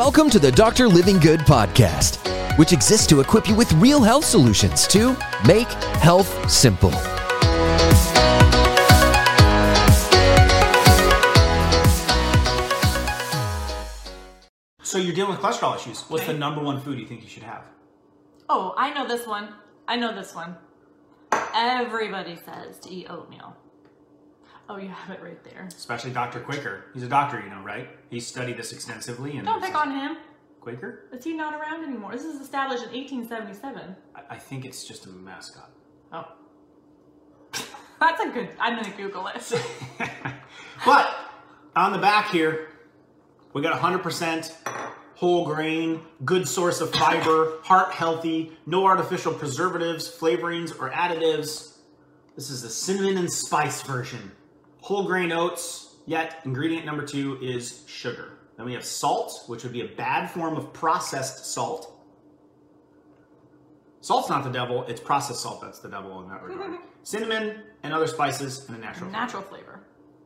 Welcome 0.00 0.30
to 0.30 0.38
the 0.38 0.50
Dr. 0.50 0.88
Livingood 0.88 1.40
podcast, 1.40 2.16
which 2.56 2.72
exists 2.72 3.06
to 3.08 3.20
equip 3.20 3.46
you 3.46 3.54
with 3.54 3.70
real 3.74 4.02
health 4.02 4.24
solutions 4.24 4.86
to 4.88 5.14
make 5.46 5.68
health 6.00 6.50
simple. 6.50 6.90
So 14.80 14.96
you're 14.96 15.12
dealing 15.12 15.32
with 15.32 15.40
cholesterol 15.40 15.76
issues. 15.76 16.00
What's 16.08 16.24
the 16.24 16.32
number 16.32 16.62
one 16.62 16.80
food 16.80 16.98
you 16.98 17.06
think 17.06 17.22
you 17.22 17.28
should 17.28 17.42
have? 17.42 17.66
Oh, 18.48 18.72
I 18.78 18.94
know 18.94 19.06
this 19.06 19.26
one. 19.26 19.52
I 19.86 19.96
know 19.96 20.14
this 20.14 20.34
one. 20.34 20.56
Everybody 21.54 22.36
says 22.36 22.78
to 22.78 22.90
eat 22.90 23.10
oatmeal. 23.10 23.54
Oh, 24.70 24.76
you 24.76 24.88
have 24.88 25.10
it 25.10 25.20
right 25.20 25.42
there. 25.42 25.66
Especially 25.66 26.12
Dr. 26.12 26.38
Quaker. 26.38 26.84
He's 26.94 27.02
a 27.02 27.08
doctor, 27.08 27.40
you 27.40 27.50
know, 27.50 27.60
right? 27.60 27.88
He 28.08 28.20
studied 28.20 28.56
this 28.56 28.72
extensively. 28.72 29.36
And 29.36 29.44
Don't 29.44 29.60
pick 29.60 29.74
on 29.74 29.90
him. 29.90 30.16
Quaker? 30.60 31.08
Is 31.12 31.24
he 31.24 31.32
not 31.32 31.60
around 31.60 31.82
anymore? 31.82 32.12
This 32.12 32.22
is 32.22 32.40
established 32.40 32.84
in 32.84 32.90
1877. 32.90 33.96
I, 34.14 34.34
I 34.34 34.38
think 34.38 34.64
it's 34.64 34.84
just 34.84 35.06
a 35.06 35.08
mascot. 35.08 35.72
Oh. 36.12 36.24
That's 38.00 38.22
a 38.22 38.28
good. 38.28 38.50
I'm 38.60 38.80
gonna 38.80 38.96
Google 38.96 39.26
it. 39.26 39.52
But 40.86 41.14
on 41.76 41.92
the 41.92 41.98
back 41.98 42.30
here, 42.30 42.68
we 43.52 43.60
got 43.60 43.78
100% 43.78 44.54
whole 45.16 45.44
grain, 45.44 46.00
good 46.24 46.48
source 46.48 46.80
of 46.80 46.90
fiber, 46.94 47.58
heart 47.64 47.92
healthy, 47.92 48.52
no 48.64 48.86
artificial 48.86 49.34
preservatives, 49.34 50.08
flavorings, 50.08 50.70
or 50.80 50.88
additives. 50.88 51.76
This 52.34 52.48
is 52.48 52.62
the 52.62 52.70
cinnamon 52.70 53.18
and 53.18 53.30
spice 53.30 53.82
version. 53.82 54.32
Whole 54.82 55.04
grain 55.04 55.32
oats, 55.32 55.96
yet 56.06 56.40
ingredient 56.44 56.86
number 56.86 57.04
two 57.04 57.38
is 57.42 57.84
sugar. 57.86 58.38
Then 58.56 58.66
we 58.66 58.72
have 58.74 58.84
salt, 58.84 59.44
which 59.46 59.62
would 59.62 59.72
be 59.72 59.82
a 59.82 59.88
bad 59.88 60.30
form 60.30 60.56
of 60.56 60.72
processed 60.72 61.46
salt. 61.46 61.96
Salt's 64.00 64.28
not 64.30 64.44
the 64.44 64.50
devil, 64.50 64.84
it's 64.84 65.00
processed 65.00 65.40
salt 65.40 65.60
that's 65.60 65.78
the 65.78 65.88
devil 65.88 66.22
in 66.22 66.28
that 66.30 66.42
regard. 66.42 66.78
Cinnamon 67.02 67.62
and 67.82 67.92
other 67.92 68.06
spices 68.06 68.66
and 68.68 68.76
a 68.76 68.80
natural 68.80 69.10
flavor. 69.10 69.12
natural 69.20 69.42
flavor. 69.42 69.80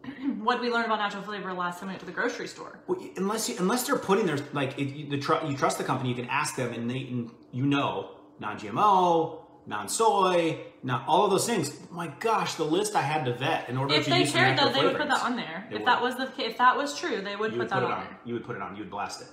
what 0.42 0.54
did 0.56 0.62
we 0.62 0.70
learn 0.70 0.84
about 0.84 0.98
natural 0.98 1.22
flavor 1.22 1.52
last 1.52 1.80
time 1.80 1.88
we 1.88 1.92
went 1.92 2.00
to 2.00 2.06
the 2.06 2.12
grocery 2.12 2.46
store? 2.46 2.78
Well, 2.86 3.00
unless 3.16 3.48
you, 3.48 3.56
unless 3.58 3.86
they're 3.86 3.98
putting 3.98 4.26
their 4.26 4.38
like 4.52 4.78
you, 4.78 5.08
the 5.08 5.18
tr- 5.18 5.44
you 5.44 5.56
trust 5.56 5.78
the 5.78 5.84
company, 5.84 6.10
you 6.10 6.14
can 6.14 6.26
ask 6.26 6.56
them, 6.56 6.72
and 6.72 6.88
they 6.90 6.98
and 6.98 7.30
you 7.52 7.64
know 7.66 8.10
non-GMO, 8.38 9.43
non-soy, 9.66 10.58
not 10.82 11.04
all 11.08 11.24
of 11.24 11.30
those 11.30 11.46
things. 11.46 11.76
My 11.90 12.08
gosh, 12.20 12.54
the 12.54 12.64
list 12.64 12.94
I 12.94 13.02
had 13.02 13.24
to 13.24 13.34
vet 13.34 13.68
in 13.68 13.76
order 13.76 13.94
If 13.94 14.04
to 14.04 14.10
they 14.10 14.20
use 14.20 14.32
some 14.32 14.40
cared 14.40 14.58
though, 14.58 14.68
they 14.70 14.84
would 14.84 14.96
put 14.96 15.08
that 15.08 15.22
on 15.22 15.36
there. 15.36 15.66
They 15.70 15.76
if 15.76 15.80
would. 15.80 15.88
that 15.88 16.02
was 16.02 16.16
the 16.16 16.30
if 16.38 16.58
that 16.58 16.76
was 16.76 16.98
true, 16.98 17.20
they 17.20 17.36
would 17.36 17.52
put 17.52 17.58
would 17.58 17.68
put 17.68 17.70
that 17.70 17.82
it 17.82 17.86
on 17.86 17.92
on. 17.92 18.04
there. 18.04 18.18
You 18.24 18.34
would 18.34 18.44
put 18.44 18.56
it 18.56 18.62
on. 18.62 18.76
You 18.76 18.82
would 18.82 18.90
blast 18.90 19.22
it. 19.22 19.28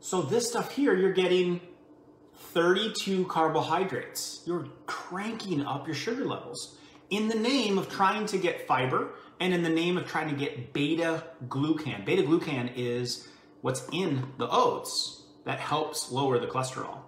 So 0.00 0.22
this 0.22 0.48
stuff 0.48 0.72
here, 0.72 0.96
you're 0.96 1.12
getting 1.12 1.60
32 2.36 3.26
carbohydrates. 3.26 4.42
You're 4.46 4.66
cranking 4.86 5.64
up 5.64 5.86
your 5.86 5.94
sugar 5.94 6.24
levels 6.24 6.76
in 7.10 7.28
the 7.28 7.34
name 7.34 7.78
of 7.78 7.88
trying 7.88 8.26
to 8.26 8.38
get 8.38 8.66
fiber 8.66 9.14
and 9.40 9.54
in 9.54 9.62
the 9.62 9.68
name 9.68 9.96
of 9.96 10.06
trying 10.06 10.28
to 10.28 10.34
get 10.36 10.72
beta 10.72 11.24
glucan. 11.48 12.04
Beta 12.04 12.22
glucan 12.22 12.72
is 12.76 13.28
what's 13.60 13.86
in 13.92 14.26
the 14.38 14.48
oats 14.50 15.22
that 15.44 15.60
helps 15.60 16.10
lower 16.10 16.38
the 16.38 16.46
cholesterol. 16.46 16.98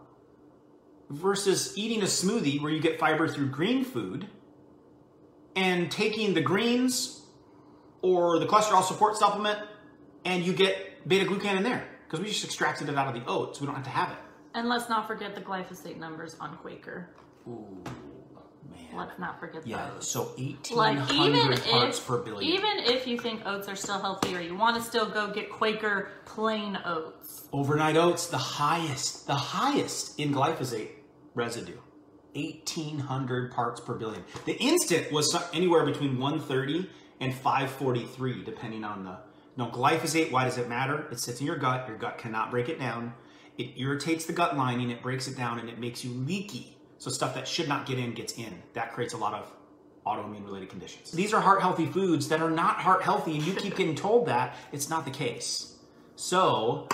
Versus 1.11 1.77
eating 1.77 2.03
a 2.03 2.07
smoothie 2.07 2.61
where 2.61 2.73
you 2.73 2.81
get 2.81 2.99
fiber 2.99 3.29
through 3.29 3.51
green 3.51 3.85
food 3.85 4.29
and 5.55 5.91
taking 5.91 6.35
the 6.35 6.41
greens 6.41 7.23
or 8.03 8.39
the 8.39 8.47
cholesterol 8.47 8.83
support 8.83 9.17
supplement 9.17 9.59
and 10.25 10.45
you 10.45 10.53
get 10.53 11.07
beta 11.09 11.25
glucan 11.25 11.57
in 11.57 11.63
there 11.63 11.87
because 12.07 12.21
we 12.21 12.27
just 12.27 12.45
extracted 12.45 12.89
it 12.89 12.97
out 12.97 13.09
of 13.09 13.15
the 13.15 13.29
oats. 13.31 13.61
We 13.61 13.67
don't 13.67 13.75
have 13.75 13.85
to 13.85 13.91
have 13.91 14.11
it. 14.11 14.19
And 14.55 14.69
let's 14.69 14.89
not 14.89 15.07
forget 15.07 15.35
the 15.35 15.41
glyphosate 15.41 15.99
numbers 15.99 16.37
on 16.41 16.57
Quaker. 16.57 17.11
Ooh, 17.49 17.83
man. 18.71 18.97
Let's 18.97 19.19
not 19.19 19.41
forget 19.41 19.63
that. 19.63 19.69
Yeah, 19.69 19.91
so 20.01 20.23
1800 20.37 20.77
Like 20.77 21.13
even 21.13 21.59
parts 21.71 21.99
if 21.99 22.07
per 22.07 22.19
billion. 22.19 22.53
even 22.53 22.79
if 22.79 23.07
you 23.07 23.19
think 23.19 23.43
oats 23.47 23.69
are 23.69 23.77
still 23.77 23.99
healthy 23.99 24.35
or 24.37 24.41
you 24.41 24.57
want 24.57 24.77
to 24.77 24.83
still 24.83 25.07
go 25.07 25.33
get 25.33 25.51
Quaker 25.51 26.09
plain 26.25 26.79
oats. 26.85 27.49
Overnight 27.53 27.97
oats, 27.97 28.27
the 28.29 28.39
highest, 28.39 29.27
the 29.27 29.35
highest 29.35 30.19
in 30.19 30.33
glyphosate 30.33 30.91
residue. 31.35 31.79
1800 32.35 33.53
parts 33.53 33.81
per 33.81 33.95
billion. 33.95 34.25
The 34.45 34.57
instant 34.61 35.13
was 35.13 35.37
anywhere 35.53 35.85
between 35.85 36.19
130 36.19 36.91
and 37.21 37.33
543, 37.33 38.45
depending 38.45 38.85
on 38.85 39.05
the. 39.05 39.19
No, 39.57 39.69
glyphosate, 39.69 40.33
why 40.33 40.45
does 40.45 40.59
it 40.59 40.69
matter? 40.69 41.07
It 41.13 41.21
sits 41.21 41.41
in 41.41 41.47
your 41.47 41.57
gut. 41.57 41.87
Your 41.87 41.97
gut 41.97 42.19
cannot 42.19 42.51
break 42.51 42.69
it 42.69 42.79
down. 42.81 43.15
It 43.57 43.79
irritates 43.81 44.27
the 44.27 44.33
gut 44.33 44.57
lining, 44.57 44.91
it 44.91 45.01
breaks 45.01 45.29
it 45.29 45.37
down, 45.37 45.61
and 45.61 45.69
it 45.69 45.79
makes 45.79 46.05
you 46.05 46.11
leaky. 46.11 46.77
So 46.99 47.11
stuff 47.11 47.35
that 47.35 47.47
should 47.47 47.69
not 47.69 47.87
get 47.87 47.99
in 47.99 48.15
gets 48.15 48.35
in. 48.35 48.63
That 48.73 48.93
creates 48.93 49.15
a 49.15 49.19
lot 49.19 49.35
of 49.35 49.53
autoimmune 50.07 50.45
related 50.45 50.69
conditions. 50.69 51.11
These 51.11 51.33
are 51.33 51.41
heart 51.41 51.61
healthy 51.61 51.87
foods 51.87 52.29
that 52.29 52.41
are 52.41 52.51
not 52.51 52.77
heart 52.77 53.03
healthy, 53.03 53.37
and 53.37 53.43
you 53.43 53.55
keep 53.55 53.77
getting 53.77 53.95
told 54.07 54.27
that 54.27 54.57
it's 54.73 54.89
not 54.89 55.05
the 55.05 55.11
case. 55.11 55.77
So, 56.17 56.89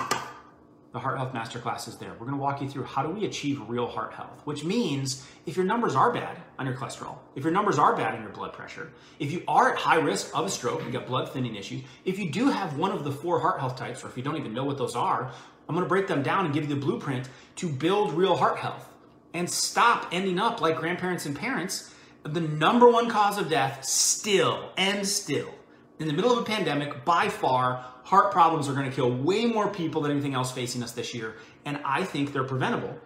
the 0.93 0.99
Heart 0.99 1.19
Health 1.19 1.33
Masterclass 1.33 1.87
is 1.87 1.97
there. 1.99 2.11
We're 2.13 2.27
going 2.27 2.33
to 2.33 2.43
walk 2.43 2.61
you 2.61 2.69
through 2.69 2.85
how 2.85 3.03
do 3.03 3.11
we 3.11 3.25
achieve 3.25 3.61
real 3.69 3.87
heart 3.87 4.13
health, 4.13 4.41
which 4.45 4.65
means 4.65 5.25
if 5.47 5.57
your 5.57 5.65
numbers 5.65 5.95
are 5.95 6.13
bad 6.13 6.37
on 6.59 6.67
your 6.67 6.75
cholesterol, 6.75 7.19
if 7.37 7.45
your 7.45 7.53
numbers 7.53 7.79
are 7.79 7.95
bad 7.95 8.15
on 8.15 8.23
your 8.23 8.33
blood 8.33 8.53
pressure, 8.53 8.91
if 9.21 9.31
you 9.31 9.45
are 9.47 9.73
at 9.73 9.79
high 9.79 9.99
risk 9.99 10.37
of 10.37 10.47
a 10.47 10.51
stroke, 10.51 10.83
you 10.85 10.91
got 10.91 11.07
blood 11.07 11.31
thinning 11.33 11.55
issues, 11.55 11.83
if 12.05 12.19
you 12.19 12.31
do 12.31 12.49
have 12.49 12.77
one 12.77 12.91
of 12.91 13.05
the 13.05 13.13
four 13.13 13.39
heart 13.39 13.61
health 13.61 13.77
types, 13.77 14.03
or 14.03 14.09
if 14.09 14.17
you 14.17 14.23
don't 14.23 14.37
even 14.37 14.53
know 14.53 14.65
what 14.65 14.79
those 14.79 14.97
are, 14.97 15.31
I'm 15.69 15.77
going 15.77 15.85
to 15.85 15.89
break 15.89 16.09
them 16.09 16.25
down 16.25 16.47
and 16.47 16.53
give 16.53 16.69
you 16.69 16.75
the 16.75 16.81
blueprint 16.81 17.29
to 17.57 17.69
build 17.69 18.13
real 18.13 18.37
heart 18.37 18.59
health 18.59 18.90
and 19.35 19.49
stop 19.49 20.09
ending 20.13 20.39
up 20.39 20.61
like 20.61 20.77
grandparents 20.77 21.27
and 21.27 21.37
parents. 21.37 21.95
The 22.23 22.41
number 22.41 22.91
one 22.91 23.09
cause 23.09 23.39
of 23.39 23.49
death 23.49 23.85
still 23.85 24.73
and 24.77 25.07
still 25.07 25.55
in 26.01 26.07
the 26.07 26.15
middle 26.15 26.33
of 26.33 26.39
a 26.39 26.45
pandemic, 26.45 27.05
by 27.05 27.29
far, 27.29 27.85
heart 28.05 28.33
problems 28.33 28.69
are 28.69 28.73
going 28.73 28.89
to 28.89 28.97
kill 28.97 29.13
way 29.13 29.45
more 29.45 29.69
people 29.69 30.01
than 30.01 30.11
anything 30.11 30.35
else 30.35 30.51
facing 30.51 30.83
us 30.83 30.93
this 30.93 31.15
year. 31.15 31.37
And 31.67 31.79
I 31.85 32.05
think 32.05 32.33
they're 32.33 32.43
preventable. 32.43 32.99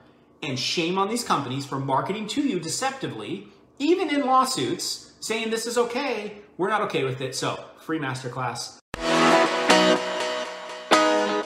And 0.43 0.59
shame 0.59 0.97
on 0.97 1.09
these 1.09 1.25
companies 1.25 1.67
for 1.67 1.81
marketing 1.81 2.29
to 2.29 2.43
you 2.43 2.61
deceptively, 2.61 3.49
even 3.81 4.15
in 4.15 4.25
lawsuits, 4.25 5.13
saying 5.19 5.51
this 5.51 5.67
is 5.67 5.77
okay. 5.77 6.39
We're 6.57 6.71
not 6.71 6.83
okay 6.83 7.03
with 7.03 7.21
it. 7.21 7.35
So, 7.35 7.65
free 7.79 7.99
masterclass. 7.99 8.79